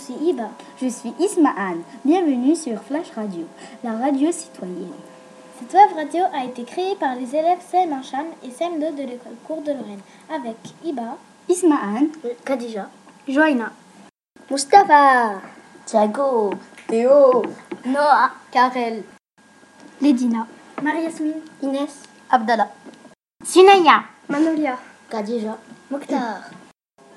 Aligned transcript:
Je 0.00 0.14
suis 0.14 0.30
Iba. 0.30 0.48
Je 0.80 0.88
suis 0.88 1.12
Ismahan. 1.20 1.76
Bienvenue 2.06 2.56
sur 2.56 2.80
Flash 2.82 3.10
Radio, 3.14 3.46
la 3.84 3.92
radio 3.92 4.32
citoyenne. 4.32 4.94
Cette 5.58 5.74
web 5.74 5.94
radio 5.94 6.24
a 6.32 6.44
été 6.44 6.64
créée 6.64 6.94
par 6.98 7.16
les 7.16 7.36
élèves 7.36 7.58
CM1 7.70 8.02
Cham 8.02 8.24
et 8.42 8.48
CM2 8.48 8.94
de 8.94 9.02
l'école 9.02 9.34
Cour 9.46 9.60
de 9.60 9.72
Lorraine 9.72 10.00
avec 10.34 10.56
Iba, 10.84 11.18
Ismahan, 11.50 12.06
Khadija, 12.46 12.88
Joaina, 13.28 13.72
Mustapha, 14.50 15.42
Thiago, 15.84 16.54
Théo, 16.88 17.42
Noah, 17.84 18.30
Karel, 18.50 19.02
Ledina, 20.00 20.46
Marie-Yasmine, 20.82 21.42
Inès, 21.62 22.04
Abdallah, 22.30 22.70
Sunaya, 23.44 24.04
Manolia. 24.30 24.78
Khadija, 25.10 25.58
Mokhtar. 25.90 26.59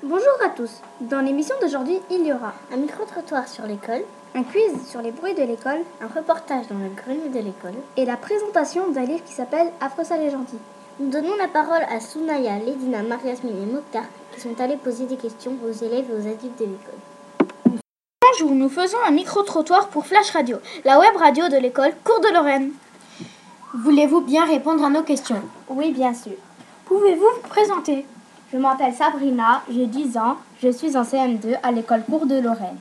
Bonjour 0.06 0.36
à 0.44 0.50
tous. 0.50 0.82
Dans 1.00 1.22
l'émission 1.22 1.54
d'aujourd'hui, 1.62 1.98
il 2.10 2.26
y 2.26 2.32
aura 2.34 2.52
Un 2.70 2.76
micro-trottoir 2.76 3.48
sur 3.48 3.64
l'école, 3.64 4.02
un 4.34 4.42
quiz 4.42 4.86
sur 4.86 5.00
les 5.00 5.12
bruits 5.12 5.32
de 5.32 5.42
l'école 5.42 5.80
un 6.02 6.08
reportage 6.14 6.66
dans 6.68 6.76
le 6.76 6.90
grenier 6.94 7.30
de 7.30 7.38
l'école. 7.38 7.72
et 7.96 8.04
la 8.04 8.18
présentation 8.18 8.90
d'un 8.90 9.06
livre 9.06 9.24
qui 9.24 9.32
s'appelle 9.32 9.68
Affreux 9.80 10.04
sale 10.04 10.20
et 10.20 10.30
gentil. 10.30 10.58
Nous 11.00 11.08
donnons 11.08 11.34
la 11.36 11.48
parole 11.48 11.86
à 11.90 12.00
Sounaya, 12.00 12.58
Ledina, 12.58 13.02
Mariasmine 13.02 13.62
et 13.62 13.72
Mokhtar 13.72 14.04
qui 14.34 14.42
sont 14.42 14.60
allés 14.60 14.76
poser 14.76 15.06
des 15.06 15.16
questions 15.16 15.56
aux 15.66 15.72
élèves 15.72 16.04
et 16.10 16.12
aux 16.12 16.28
adultes 16.30 16.58
de 16.58 16.66
l'école. 16.66 17.80
Bonjour, 18.20 18.54
nous 18.54 18.68
faisons 18.68 18.98
un 19.08 19.10
micro-trottoir 19.10 19.88
pour 19.88 20.04
Flash 20.04 20.32
Radio, 20.32 20.58
la 20.84 20.98
web 20.98 21.16
radio 21.16 21.48
de 21.48 21.56
l'école 21.56 21.94
Cour 22.04 22.20
de 22.20 22.28
Lorraine. 22.28 22.72
Voulez-vous 23.72 24.20
bien 24.20 24.44
répondre 24.44 24.84
à 24.84 24.90
nos 24.90 25.02
questions? 25.02 25.40
Oui, 25.70 25.92
bien 25.92 26.12
sûr. 26.12 26.34
Pouvez-vous 26.84 27.24
vous 27.24 27.48
présenter? 27.48 28.04
Je 28.54 28.58
m'appelle 28.60 28.94
Sabrina, 28.94 29.62
j'ai 29.68 29.88
10 29.88 30.16
ans, 30.16 30.36
je 30.62 30.68
suis 30.68 30.96
en 30.96 31.02
CM2 31.02 31.58
à 31.60 31.72
l'école 31.72 32.04
Cour 32.04 32.24
de 32.24 32.38
Lorraine. 32.38 32.78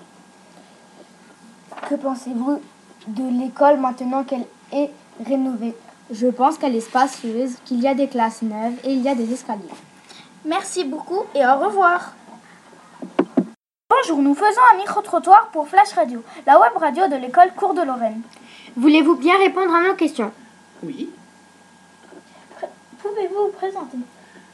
Que 1.90 1.96
pensez-vous 1.96 2.62
de 3.08 3.42
l'école 3.42 3.80
maintenant 3.80 4.24
qu'elle 4.24 4.46
est 4.72 4.92
rénovée? 5.26 5.76
Je 6.12 6.28
pense 6.28 6.60
qu'elle 6.60 6.76
est 6.76 6.80
spacieuse, 6.80 7.56
qu'il 7.66 7.82
y 7.82 7.88
a 7.88 7.96
des 7.96 8.08
classes 8.08 8.44
neuves 8.44 8.76
et 8.84 8.94
il 8.94 9.02
y 9.02 9.10
a 9.10 9.16
des 9.16 9.34
escaliers. 9.34 9.64
Merci 10.46 10.84
beaucoup 10.84 11.24
et 11.34 11.44
au 11.44 11.56
revoir. 11.56 12.14
Bonjour, 13.90 14.22
nous 14.22 14.36
faisons 14.36 14.62
un 14.76 14.78
micro-trottoir 14.78 15.48
pour 15.48 15.68
Flash 15.68 15.94
Radio, 15.94 16.24
la 16.46 16.60
web 16.60 16.74
radio 16.76 17.08
de 17.08 17.16
l'école 17.16 17.52
Cour 17.56 17.74
de 17.74 17.82
Lorraine. 17.82 18.22
Voulez-vous 18.78 19.16
bien 19.16 19.40
répondre 19.40 19.74
à 19.74 19.82
nos 19.82 19.96
questions? 19.96 20.32
Oui. 20.84 21.10
Pouvez-vous 23.00 23.46
vous 23.46 23.52
présenter? 23.54 23.98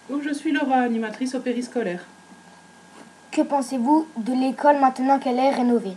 Donc 0.10 0.24
je 0.24 0.34
suis 0.34 0.52
Laura, 0.52 0.78
animatrice 0.78 1.36
au 1.36 1.40
périscolaire. 1.40 2.04
Que 3.32 3.42
pensez-vous 3.42 4.08
de 4.18 4.34
l'école 4.34 4.80
maintenant 4.80 5.20
qu'elle 5.20 5.38
est 5.38 5.52
rénovée? 5.52 5.96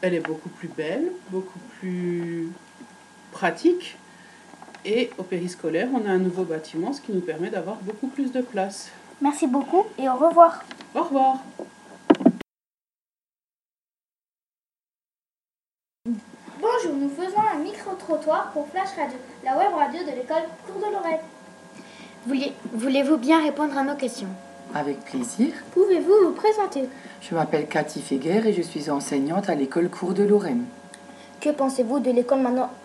Elle 0.00 0.14
est 0.14 0.20
beaucoup 0.20 0.48
plus 0.50 0.68
belle, 0.68 1.10
beaucoup 1.30 1.58
plus 1.78 2.48
pratique. 3.32 3.96
Et 4.84 5.10
au 5.18 5.24
périscolaire, 5.24 5.88
on 5.92 6.06
a 6.06 6.10
un 6.10 6.18
nouveau 6.18 6.44
bâtiment, 6.44 6.92
ce 6.92 7.00
qui 7.00 7.12
nous 7.12 7.22
permet 7.22 7.50
d'avoir 7.50 7.76
beaucoup 7.76 8.06
plus 8.06 8.30
de 8.30 8.40
place. 8.40 8.90
Merci 9.20 9.48
beaucoup 9.48 9.84
et 9.98 10.08
au 10.08 10.14
revoir. 10.14 10.62
Au 10.94 11.02
revoir. 11.02 11.38
Bonjour, 16.60 16.94
nous 16.94 17.08
faisons 17.08 17.40
un 17.52 17.58
micro-trottoir 17.58 18.52
pour 18.52 18.68
Flash 18.68 18.90
Radio, 18.96 19.18
la 19.44 19.56
web 19.56 19.74
radio 19.74 20.00
de 20.04 20.16
l'école 20.16 20.44
Cour 20.66 20.76
de 20.76 20.92
Lorraine. 20.92 21.20
Voulez- 22.26 22.52
Voulez-vous 22.72 23.16
bien 23.18 23.42
répondre 23.42 23.76
à 23.76 23.82
nos 23.84 23.94
questions? 23.96 24.28
Avec 24.74 25.00
plaisir. 25.04 25.48
Pouvez-vous 25.72 26.12
vous 26.28 26.32
présenter? 26.32 26.88
Je 27.20 27.34
m'appelle 27.34 27.66
Cathy 27.66 28.00
Feguer 28.00 28.42
et 28.46 28.52
je 28.52 28.62
suis 28.62 28.90
enseignante 28.90 29.48
à 29.48 29.54
l'école 29.54 29.88
Cour 29.88 30.14
de 30.14 30.22
Lorraine. 30.24 30.64
Que 31.40 31.50
pensez-vous 31.50 32.00
de 32.00 32.10
l'école 32.10 32.40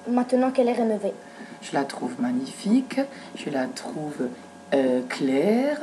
maintenant, 0.07 0.51
qu'elle 0.51 0.67
est 0.67 0.73
rénovée? 0.73 1.13
Je 1.61 1.73
la 1.73 1.83
trouve 1.85 2.11
magnifique, 2.19 2.99
je 3.35 3.49
la 3.49 3.66
trouve 3.66 4.28
euh, 4.73 5.01
claire, 5.09 5.79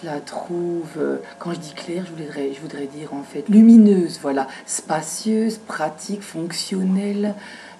je 0.00 0.06
la 0.06 0.20
trouve, 0.20 0.88
euh, 0.98 1.18
quand 1.38 1.52
je 1.52 1.58
dis 1.58 1.74
claire, 1.74 2.04
je 2.06 2.10
voudrais, 2.22 2.52
je 2.52 2.60
voudrais 2.60 2.86
dire 2.86 3.14
en 3.14 3.22
fait 3.22 3.48
lumineuse, 3.48 4.18
voilà, 4.20 4.46
spacieuse, 4.66 5.58
pratique, 5.58 6.22
fonctionnelle. 6.22 7.34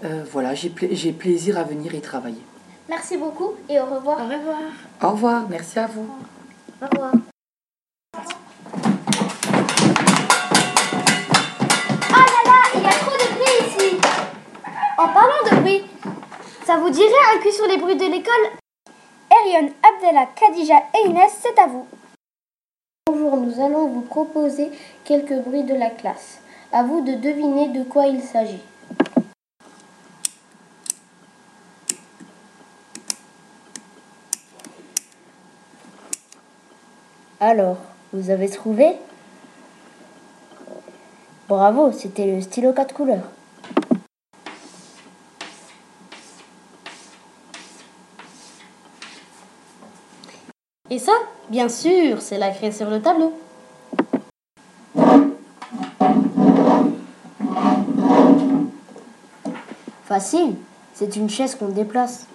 Euh, 0.04 0.22
voilà, 0.32 0.54
j'ai 0.54 0.70
pla- 0.70 0.88
j'ai 0.92 1.12
plaisir 1.12 1.58
à 1.58 1.64
venir 1.64 1.94
y 1.94 2.00
travailler. 2.00 2.40
Merci 2.88 3.16
beaucoup 3.16 3.54
et 3.68 3.80
au 3.80 3.84
revoir. 3.86 4.18
Au 4.20 4.28
revoir. 4.28 4.58
Au 5.02 5.10
revoir, 5.10 5.48
merci 5.48 5.78
à 5.78 5.86
vous. 5.86 6.08
Au 6.80 6.86
revoir. 6.86 7.12
Ah 12.12 12.24
là 12.26 12.42
là, 12.44 12.58
il 12.74 12.82
y 12.82 12.86
a 12.86 12.90
trop 12.90 13.16
de 13.16 13.34
bruit 13.34 13.66
ici. 13.66 13.96
En 14.98 15.08
parlant 15.08 15.42
de 15.50 15.56
bruit, 15.60 15.84
ça 16.64 16.76
vous 16.76 16.90
dirait 16.90 17.10
un 17.34 17.40
cul 17.40 17.50
sur 17.50 17.66
les 17.66 17.76
bruits 17.76 17.96
de 17.96 18.04
l'école? 18.04 18.50
Erion, 19.30 19.72
Abdallah, 19.82 20.28
Khadija 20.36 20.76
et 20.94 21.08
Inès, 21.08 21.32
c'est 21.40 21.58
à 21.58 21.66
vous. 21.66 21.86
Bonjour, 23.08 23.36
nous 23.36 23.60
allons 23.60 23.88
vous 23.88 24.02
proposer 24.02 24.70
quelques 25.04 25.34
bruits 25.42 25.64
de 25.64 25.74
la 25.74 25.90
classe. 25.90 26.40
À 26.72 26.84
vous 26.84 27.00
de 27.00 27.14
deviner 27.14 27.68
de 27.68 27.82
quoi 27.82 28.06
il 28.06 28.22
s'agit. 28.22 28.62
Alors, 37.38 37.76
vous 38.14 38.30
avez 38.30 38.48
trouvé? 38.48 38.96
Bravo, 41.48 41.92
c'était 41.92 42.24
le 42.26 42.40
stylo 42.40 42.72
4 42.72 42.94
couleurs. 42.94 43.30
Et 50.88 50.98
ça, 50.98 51.12
bien 51.50 51.68
sûr, 51.68 52.22
c'est 52.22 52.38
la 52.38 52.50
craie 52.52 52.72
sur 52.72 52.88
le 52.88 53.02
tableau. 53.02 53.34
Facile, 60.04 60.54
c'est 60.94 61.16
une 61.16 61.28
chaise 61.28 61.54
qu'on 61.54 61.68
déplace. 61.68 62.26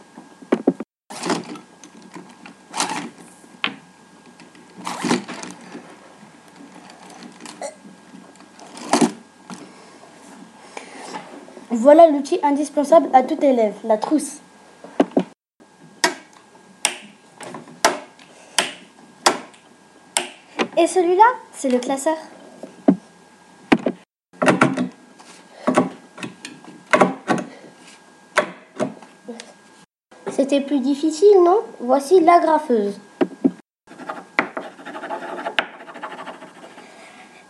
Voilà 11.74 12.10
l'outil 12.10 12.38
indispensable 12.44 13.08
à 13.14 13.24
tout 13.24 13.44
élève, 13.44 13.74
la 13.86 13.98
trousse. 13.98 14.40
Et 20.78 20.86
celui-là, 20.86 21.24
c'est 21.54 21.70
le 21.70 21.80
classeur. 21.80 22.18
C'était 30.30 30.60
plus 30.60 30.80
difficile, 30.80 31.42
non? 31.46 31.62
Voici 31.80 32.20
la 32.20 32.40
graffeuse. 32.40 33.00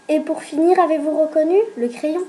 Et 0.07 0.19
pour 0.19 0.43
finir, 0.43 0.79
avez-vous 0.79 1.19
reconnu 1.21 1.57
le 1.75 1.87
crayon? 1.87 2.21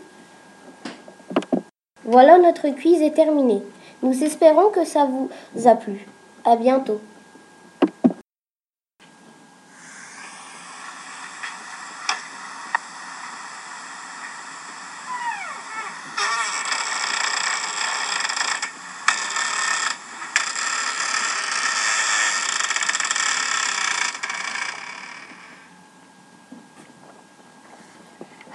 Voilà, 2.05 2.39
notre 2.39 2.69
quiz 2.71 3.01
est 3.01 3.15
terminé. 3.15 3.63
Nous 4.03 4.25
espérons 4.25 4.71
que 4.71 4.85
ça 4.85 5.07
vous 5.07 5.31
a 5.67 5.77
plu. 5.77 6.07
À 6.45 6.57
bientôt. 6.57 7.01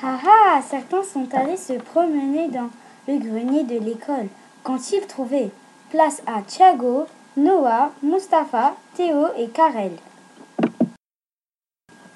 Ah 0.04 0.20
ah, 0.26 0.62
certains 0.70 1.04
sont 1.04 1.28
allés 1.34 1.58
se 1.58 1.74
promener 1.74 2.50
dans 2.50 2.70
le 3.08 3.18
grenier 3.18 3.64
de 3.64 3.80
l'école. 3.80 4.28
Qu'ont-ils 4.64 5.08
trouvé 5.08 5.50
Place 5.90 6.22
à 6.28 6.42
Thiago, 6.42 7.08
Noah, 7.38 7.92
Mustapha, 8.04 8.74
Théo 8.96 9.28
et 9.38 9.48
Karel. 9.48 9.94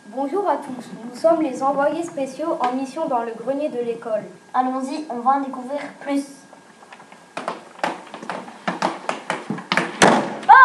Bonjour 0.08 0.50
à 0.50 0.58
tous, 0.58 0.90
nous 1.06 1.16
sommes 1.16 1.42
les 1.42 1.64
envoyés 1.64 2.04
spéciaux 2.04 2.58
en 2.60 2.74
mission 2.74 3.08
dans 3.08 3.24
le 3.24 3.32
grenier 3.34 3.70
de 3.70 3.80
l'école. 3.80 4.24
Allons-y, 4.54 5.06
on 5.10 5.20
va 5.20 5.32
en 5.32 5.40
découvrir 5.40 5.80
plus. 6.02 6.26
Oh 10.44 10.58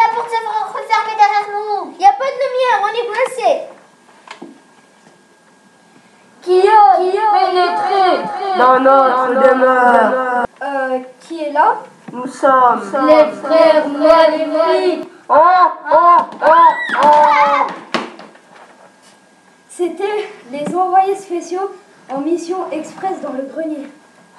La 0.00 0.14
porte 0.16 0.28
s'est 0.28 0.42
refermée 0.74 1.16
derrière 1.16 1.48
nous 1.52 1.92
Il 1.92 1.98
n'y 1.98 2.06
a 2.06 2.12
pas 2.12 2.24
de 2.24 2.38
lumière, 2.42 2.82
on 2.82 2.88
est 2.88 3.06
coincé 3.06 3.75
dans 8.58 8.80
notre 8.80 9.28
demeure. 9.34 10.46
Euh, 10.62 10.98
qui 11.20 11.42
est 11.42 11.52
là? 11.52 11.76
Nous 12.12 12.26
sommes 12.26 12.80
Les 13.06 13.32
frères 13.42 13.88
maléfiques. 13.88 15.08
Oh, 15.28 15.34
oh, 15.92 16.22
oh, 16.42 16.48
oh. 17.02 17.66
C'était 19.68 20.28
les 20.50 20.74
envoyés 20.74 21.16
spéciaux 21.16 21.70
en 22.10 22.20
mission 22.20 22.70
express 22.70 23.20
dans 23.20 23.32
le 23.32 23.42
grenier. 23.42 23.88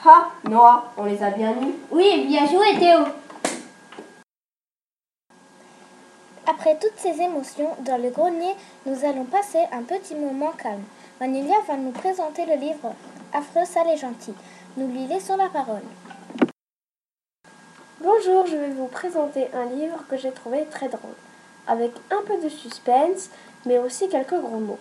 Ha, 0.05 0.29
Noah, 0.49 0.85
on 0.97 1.03
les 1.03 1.21
a 1.21 1.29
bien 1.31 1.51
eus. 1.51 1.75
Oui, 1.91 2.25
bien 2.27 2.47
joué 2.47 2.79
Théo. 2.79 2.99
Après 6.49 6.77
toutes 6.79 6.97
ces 6.97 7.21
émotions, 7.21 7.75
dans 7.81 8.01
le 8.01 8.09
grenier, 8.09 8.55
nous 8.85 9.05
allons 9.05 9.25
passer 9.25 9.59
un 9.71 9.83
petit 9.83 10.15
moment 10.15 10.53
calme. 10.57 10.83
Manulia 11.19 11.57
va 11.67 11.75
nous 11.75 11.91
présenter 11.91 12.45
le 12.45 12.55
livre 12.55 12.93
Affreux, 13.37 13.65
sale 13.65 13.89
et 13.93 13.97
gentil. 13.97 14.33
Nous 14.77 14.87
lui 14.87 15.05
laissons 15.05 15.37
la 15.37 15.47
parole. 15.47 15.83
Bonjour, 18.01 18.47
je 18.47 18.55
vais 18.55 18.71
vous 18.71 18.87
présenter 18.87 19.47
un 19.53 19.65
livre 19.65 20.03
que 20.09 20.17
j'ai 20.17 20.31
trouvé 20.31 20.65
très 20.71 20.87
drôle, 20.87 21.13
avec 21.67 21.91
un 22.09 22.23
peu 22.25 22.41
de 22.41 22.49
suspense, 22.49 23.29
mais 23.67 23.77
aussi 23.77 24.09
quelques 24.09 24.41
gros 24.41 24.59
mots. 24.59 24.79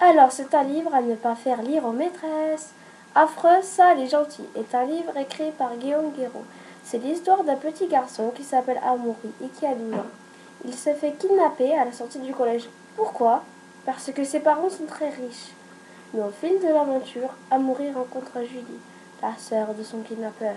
Alors, 0.00 0.32
c'est 0.32 0.54
un 0.54 0.62
livre 0.62 0.94
à 0.94 1.02
ne 1.02 1.14
pas 1.14 1.34
faire 1.34 1.60
lire 1.60 1.84
aux 1.84 1.92
maîtresses. 1.92 2.70
Affreux, 3.14 3.60
sale 3.60 4.00
et 4.00 4.08
gentil 4.08 4.44
est 4.56 4.74
un 4.74 4.84
livre 4.84 5.14
écrit 5.18 5.50
par 5.50 5.76
Guillaume 5.76 6.12
Guéraud. 6.12 6.46
C'est 6.84 7.04
l'histoire 7.04 7.44
d'un 7.44 7.56
petit 7.56 7.86
garçon 7.86 8.32
qui 8.34 8.44
s'appelle 8.44 8.80
Amaury 8.82 9.30
et 9.44 9.48
qui 9.48 9.66
a 9.66 9.74
12 9.74 9.92
ans. 9.92 10.06
Il 10.64 10.74
se 10.74 10.94
fait 10.94 11.12
kidnapper 11.18 11.76
à 11.76 11.84
la 11.84 11.92
sortie 11.92 12.20
du 12.20 12.32
collège. 12.32 12.66
Pourquoi? 12.96 13.44
Parce 13.84 14.10
que 14.10 14.24
ses 14.24 14.40
parents 14.40 14.70
sont 14.70 14.86
très 14.86 15.10
riches. 15.10 15.52
Mais 16.14 16.22
au 16.22 16.30
fil 16.30 16.60
de 16.60 16.68
l'aventure, 16.72 17.34
Amaury 17.50 17.90
rencontre 17.90 18.40
Julie, 18.44 18.80
la 19.20 19.36
sœur 19.36 19.74
de 19.74 19.82
son 19.82 19.98
kidnappeur. 19.98 20.54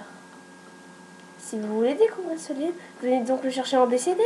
Si 1.40 1.58
vous 1.58 1.78
voulez 1.78 1.96
découvrir 1.96 2.40
ce 2.40 2.54
livre, 2.54 2.76
venez 3.02 3.22
donc 3.24 3.44
le 3.44 3.50
chercher 3.50 3.78
en 3.78 3.88
BCD. 3.88 4.22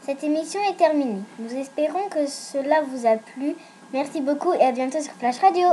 Cette 0.00 0.24
émission 0.24 0.60
est 0.68 0.76
terminée. 0.76 1.22
Nous 1.38 1.54
espérons 1.54 2.08
que 2.08 2.26
cela 2.26 2.82
vous 2.82 3.06
a 3.06 3.16
plu. 3.16 3.54
Merci 3.92 4.20
beaucoup 4.20 4.52
et 4.54 4.62
à 4.62 4.72
bientôt 4.72 5.00
sur 5.00 5.12
Flash 5.12 5.38
Radio. 5.38 5.68